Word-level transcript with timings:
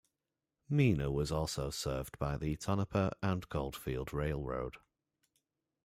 Mina 0.67 1.11
was 1.11 1.31
also 1.31 1.69
served 1.69 2.17
by 2.17 2.35
the 2.35 2.55
Tonopah 2.55 3.11
and 3.21 3.47
Goldfield 3.49 4.11
Railroad. 4.11 4.77